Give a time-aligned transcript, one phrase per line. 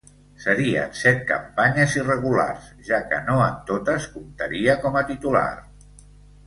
[0.43, 5.49] Serien set campanyes irregulars, ja que no en totes comptaria com a titular.